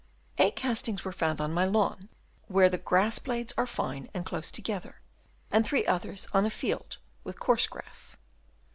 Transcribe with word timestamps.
Eight 0.39 0.55
castings 0.55 1.05
were 1.05 1.11
found 1.11 1.39
on 1.39 1.53
my 1.53 1.63
lawn, 1.63 2.09
where 2.47 2.69
the 2.69 2.79
grass 2.79 3.19
blades 3.19 3.53
are 3.55 3.67
fine 3.67 4.09
and 4.15 4.25
close 4.25 4.49
together, 4.49 4.99
and 5.51 5.63
three 5.63 5.85
others 5.85 6.27
on 6.33 6.43
a 6.43 6.49
field 6.49 6.97
with 7.23 7.37
coarse 7.39 7.67
grass. 7.67 8.17